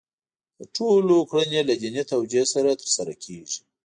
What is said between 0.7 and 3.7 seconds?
ټولو کړنې له دیني توجیه سره ترسره کېږي.